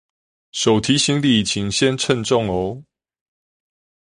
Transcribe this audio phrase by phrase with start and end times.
[0.51, 2.83] 手提行李請先稱重喔